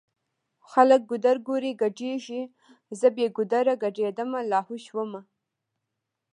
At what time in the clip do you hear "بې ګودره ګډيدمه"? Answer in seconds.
3.15-4.39